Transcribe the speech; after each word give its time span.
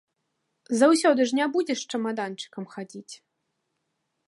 Заўсёды 0.79 1.21
ж 1.31 1.37
не 1.41 1.45
будзеш 1.57 1.77
з 1.83 1.91
чамаданчыкам 1.97 2.65
хадзіць. 2.75 3.13